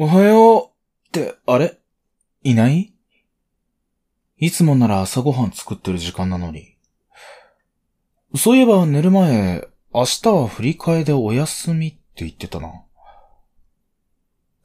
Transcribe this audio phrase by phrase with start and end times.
[0.00, 1.76] おはようって、あれ？
[2.44, 2.94] いない？
[4.36, 6.76] いつもなら朝ごはん作ってる時間なのに。
[8.36, 12.84] そういえば寝る前、明日は振り替えでお休みって言ってたな。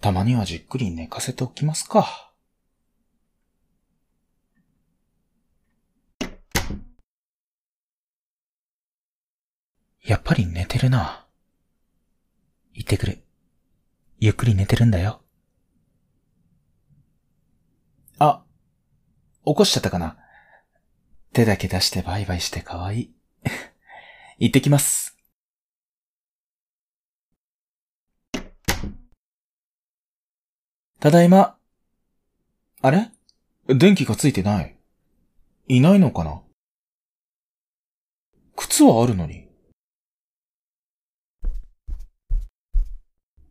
[0.01, 2.31] たまにはじっくり寝かせておきますか。
[10.05, 11.25] やっぱり寝てるな。
[12.75, 13.23] 行ってくる。
[14.19, 15.21] ゆっくり寝てるんだよ。
[18.19, 18.45] あ、
[19.45, 20.17] 起こしちゃったかな？
[21.33, 23.13] 手だけ出してバイバイしてかわいい。
[24.39, 25.17] 行ってきます。
[30.99, 31.57] ただいま。
[32.81, 33.11] あれ？
[33.67, 34.77] 電気がついてない。
[35.67, 36.41] いないのかな？
[38.55, 39.49] 靴はあるのに。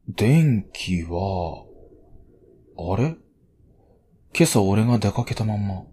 [0.08, 1.66] 電気は、
[2.78, 3.16] あれ？
[4.34, 5.84] 今朝俺が出かけたまんま。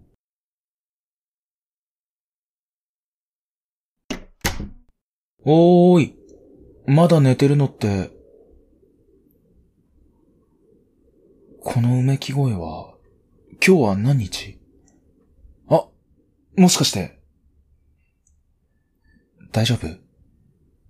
[5.44, 6.14] おーい、
[6.86, 8.10] まだ寝てるのって、
[11.60, 12.94] このうめき声は、
[13.66, 14.58] 今日は何日？
[15.68, 15.86] あ、
[16.56, 17.20] もしかして、
[19.52, 19.86] 大丈夫？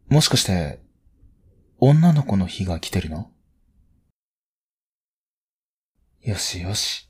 [0.08, 0.80] もしかして、
[1.80, 3.32] 女の子の日が来てるの？
[6.22, 7.09] よしよし。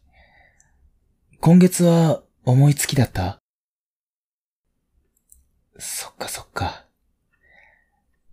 [1.43, 3.41] 今月は思いつきだった？
[5.79, 6.85] そっかそっか。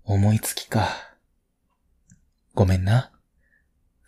[0.03, 0.89] 思いつきか。
[2.53, 3.13] ごめんな。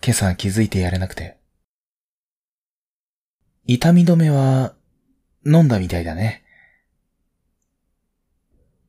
[0.03, 1.37] 今朝気づいてやれなくて。
[3.63, 4.73] 痛み止めは
[5.45, 6.43] 飲んだみたいだね。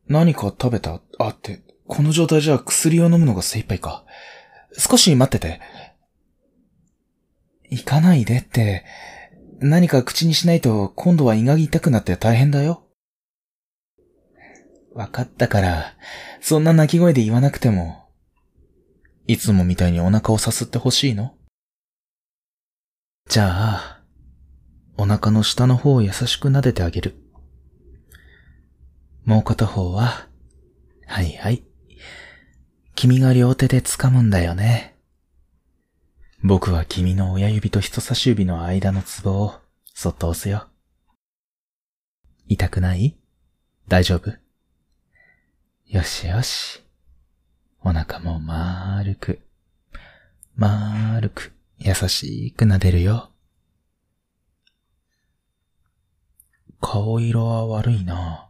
[0.09, 1.01] 何か食べた？
[1.21, 4.05] あって、この状態じゃ薬を飲むのが精一杯か。
[4.77, 5.61] 少し待ってて。
[7.71, 8.85] 行かないでって、
[9.61, 12.83] 何か口にしないと今度は胃が痛くなって大変だよ。
[14.95, 15.95] わかったから、
[16.41, 18.09] そんな泣き声で言わなくても、
[19.27, 21.35] いつもみたいにお腹をさすってほしいの？
[23.29, 24.03] じゃあ、
[24.97, 27.17] お腹の下の方を優しく撫でてあげる。
[29.25, 30.27] もう片方は、
[31.07, 31.63] はいはい。
[32.97, 34.90] 君が両手で掴むんだよね。
[36.43, 39.55] 僕は君の親指と人差し指の間のツボを
[39.93, 40.69] そっと押すよ。
[42.49, 43.17] 痛くない？
[43.89, 44.33] 大丈夫？
[45.87, 46.83] よしよし。
[47.83, 49.41] お腹もまーるく、
[50.55, 53.31] まーるく、優しく撫でるよ。
[56.81, 58.49] 顔色は悪いな。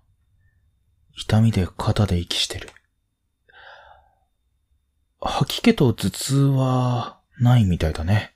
[1.17, 2.71] 痛みで肩で息してる。
[5.21, 8.35] 吐き気と頭痛はないみたいだね。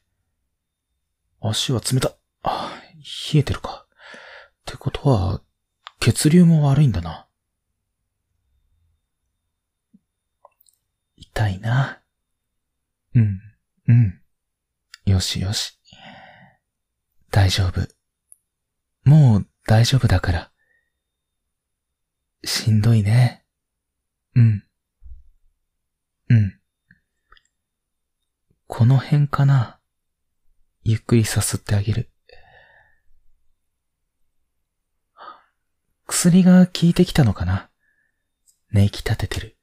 [1.40, 2.08] 足は冷た、
[2.44, 3.86] 冷えてるか。
[3.90, 3.92] っ
[4.64, 5.42] てことは、
[6.00, 7.26] 血流も悪いんだな。
[11.16, 12.00] 痛いな。
[13.14, 13.40] うん、
[13.88, 14.20] うん。
[15.04, 15.78] よしよし。
[17.30, 17.86] 大丈夫。
[19.04, 20.50] もう大丈夫だから。
[22.44, 23.44] しんどいね。
[24.34, 24.64] うん。
[28.84, 29.80] この辺かな。
[30.82, 32.10] ゆっくりさすってあげる。
[36.06, 37.70] 薬が効いてきたのかな
[38.72, 39.56] 寝息立ててる。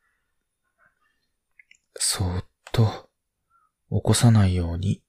[1.93, 3.11] そーっと、
[3.91, 5.03] 起こさないように。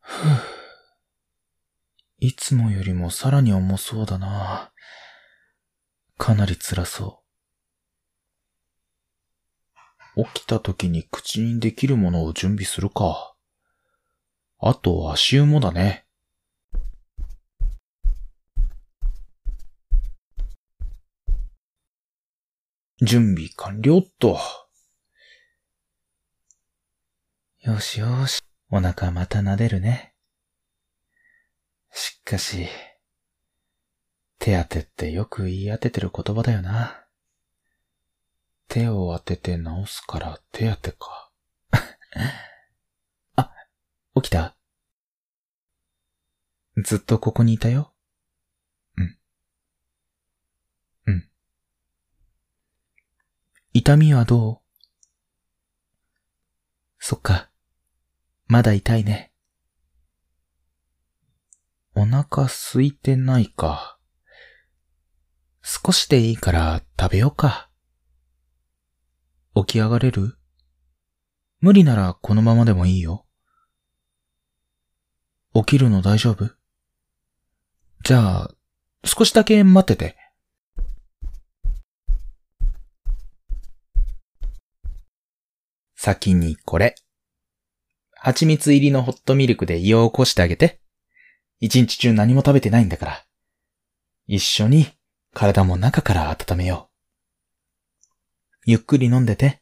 [0.00, 0.40] ふぅ。
[2.18, 4.72] いつもよりもさらに重そうだな。
[6.18, 7.21] かなり辛そう。
[10.16, 13.34] 起きた時に口にできるものを準備するか。
[14.58, 16.04] あと足湯もだね。
[23.00, 24.38] 準備完了っと。
[27.60, 28.40] よしよし。
[28.70, 30.14] お腹また撫でるね。
[31.90, 32.68] しかし、
[34.38, 37.01] 手当てってよく言い当ててる言葉だよな。
[38.72, 41.30] 手を当てて治すから手当てか。
[43.36, 43.52] あ、
[44.14, 44.56] 起きた
[46.82, 47.94] ずっとここにいたよ。
[48.96, 49.18] うん。
[51.04, 51.30] うん。
[53.74, 54.60] 痛みはどう？
[56.98, 57.50] そっか。
[58.46, 59.34] まだ痛いね。
[61.94, 63.98] お腹空いてないか。
[65.60, 67.68] 少しでいいから食べようか。
[69.54, 70.36] 起き上がれる？
[71.60, 73.26] 無理ならこのままでもいいよ。
[75.54, 76.50] 起きるの大丈夫？
[78.04, 78.50] じゃあ、
[79.04, 80.16] 少しだけ待ってて。
[85.94, 86.94] 先にこれ。
[88.14, 90.80] 蜂蜜入りのホットミルクで胃を起こしてあげて。
[91.60, 93.24] 一日中何も食べてないんだから。
[94.26, 94.88] 一緒に
[95.32, 96.91] 体も中から温めよう。
[98.64, 99.60] ゆっくり飲んでて。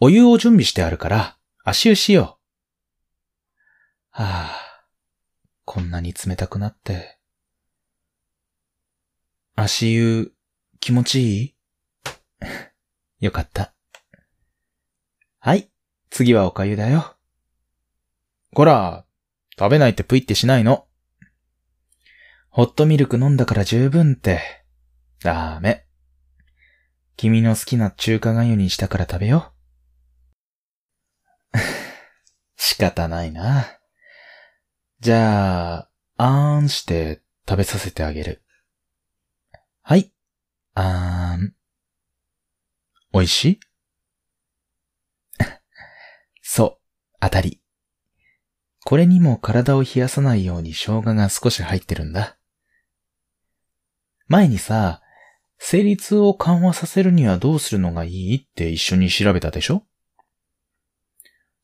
[0.00, 2.40] お湯を準備してあるから足湯しよう。
[4.10, 4.86] はあ、
[5.64, 7.18] こんなに冷たくなって。
[9.54, 10.32] 足湯
[10.80, 11.54] 気持ちいい？
[13.26, 13.72] よかった。
[15.38, 15.70] はい、
[16.10, 17.16] 次はおかゆだよ。
[18.54, 19.06] こら、
[19.56, 20.88] 食べないってぷいってしないの。
[22.48, 24.64] ホットミルク飲んだから十分って。
[25.20, 25.86] ダメ。
[27.16, 29.52] 君の好きな中華がゆにしたから食べよ
[31.52, 31.58] う。
[32.56, 33.78] 仕方ないな。
[35.00, 38.42] じゃあ、あーんして食べさせてあげる。
[39.82, 40.12] はい。
[40.74, 41.54] あーん。
[43.12, 43.60] 美味しい？
[46.42, 46.80] そう、
[47.20, 47.62] 当たり。
[48.84, 52.38] これにも体を冷やさないように生姜が少し入ってるんだ。
[54.26, 54.99] 前にさ、
[55.62, 59.84] 生理痛を緩和させるにはどうするのがいいって一緒に調べたでしょ？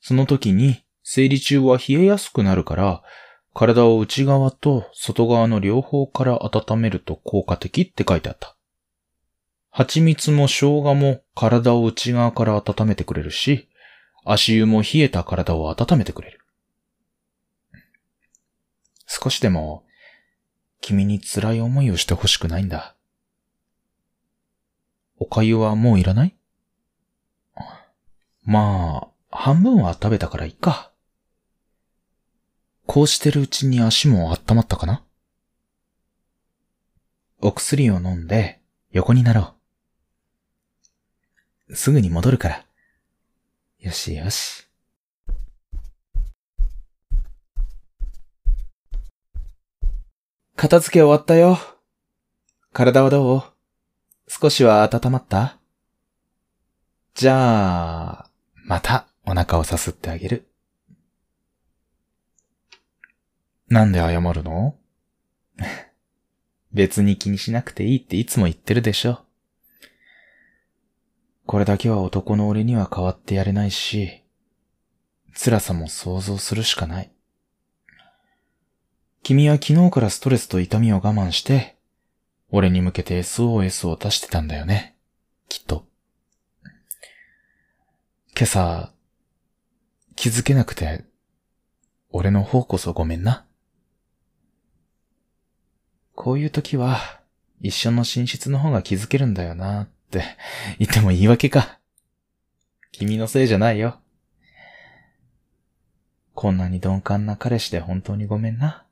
[0.00, 3.02] その時に生理中は冷えやすくなるから、
[3.54, 8.54] 体を内側と外側の両方から温めると効果的って書いてあった。
[9.70, 13.69] 蜂蜜も生姜も体を内側から温めてくれるし、
[14.25, 16.40] 足湯も冷えた体を温めてくれる。
[19.06, 19.84] 少しでも
[20.82, 22.95] 君に辛い思いをしてほしくないんだ。
[25.19, 26.35] お粥はもういらない？
[28.45, 30.93] まあ、半分は食べたからいいか。
[32.87, 35.03] こうしてるうちに足も温まったかな？
[37.41, 38.61] お薬を飲んで
[38.93, 39.55] 横になろ
[41.69, 41.75] う。
[41.75, 42.65] すぐに戻るから。
[43.81, 44.69] よしよし。
[50.55, 51.59] 片付け終わったよ。
[52.73, 53.56] 体はどう？
[54.28, 55.58] 少しは温まった？
[57.14, 58.31] じゃあ、
[58.64, 60.49] またお腹をさすってあげる。
[63.69, 64.76] なんで謝るの？
[66.73, 69.25] 別に気にしなくていいっていつも言ってるでしょ。
[71.46, 74.25] これだけは男の俺には変わってやれないし、
[75.32, 77.12] 辛さも想像するしかない。
[79.22, 81.75] 君は昨日からストレスと痛みを我慢して、
[82.50, 84.96] 俺に向けて SOS を出してたんだよね。
[85.48, 85.87] きっと。
[88.38, 88.93] 今朝、
[90.14, 91.04] 気づけなくて、
[92.10, 93.46] 俺の方こそごめんな。
[96.14, 97.20] こういう時は、
[97.60, 100.22] 一緒の寝室の方が気づけるんだよなって
[100.78, 101.78] 言っても言い訳か。
[102.93, 104.00] 君のせいじゃないよ。
[106.34, 108.86] こんなに鈍感な彼氏で本当にごめんな。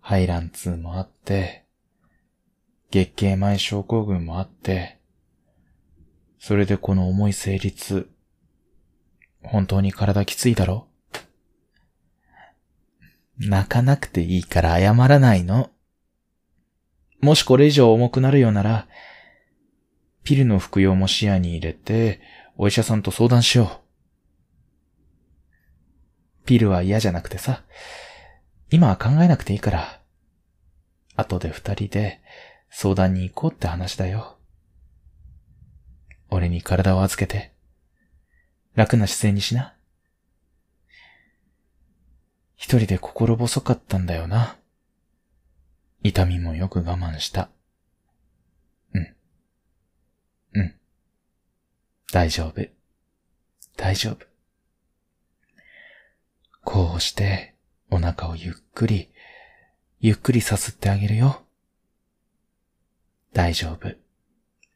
[0.00, 1.64] 排卵痛もあって、
[2.90, 4.98] 月経前症候群もあって、
[6.38, 8.08] それでこの重い生理痛、
[9.42, 10.86] 本当に体きついだろ？
[13.38, 15.70] 泣かなくていいから謝らないの？
[17.20, 18.88] もしこれ以上重くなるようなら、
[20.24, 22.20] ピルの服用も視野に入れて、
[22.56, 23.80] お医者さんと相談しよ
[26.44, 26.44] う。
[26.46, 27.62] ピルは嫌じゃなくてさ、
[28.70, 30.00] 今は考えなくていいから、
[31.16, 32.20] 後で二人で
[32.70, 34.38] 相談に行こうって話だよ。
[36.30, 37.52] 俺に体を預けて、
[38.74, 39.74] 楽な姿勢にしな。
[42.54, 44.56] 一人で心細かったんだよな。
[46.02, 47.50] 痛みもよく我慢した。
[48.94, 49.16] うん。
[50.54, 50.74] うん。
[52.12, 52.62] 大丈夫。
[53.76, 54.26] 大丈夫。
[56.62, 57.49] こうして、
[57.90, 59.10] お腹をゆっくり、
[59.98, 61.42] ゆっくりさすってあげるよ。
[63.32, 63.96] 大丈夫。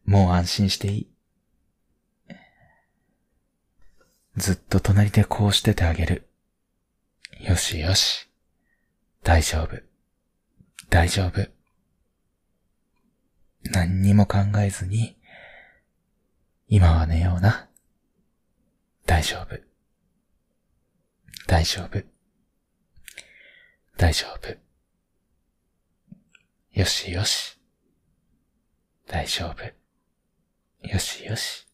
[0.05, 1.11] もう安心していい。
[4.37, 6.29] ずっと隣でこうしててあげる。
[7.41, 8.29] よしよし。
[9.23, 9.81] 大丈夫。
[10.91, 11.49] 大丈夫。
[13.65, 15.17] 何にも考えずに、
[16.69, 17.69] 今は寝ような。
[19.07, 19.61] 大丈夫。
[21.47, 22.14] 大丈夫。
[23.97, 24.57] 大丈夫。
[26.73, 27.59] よしよし。
[29.07, 29.65] 大丈夫。
[30.89, 31.67] よしよし。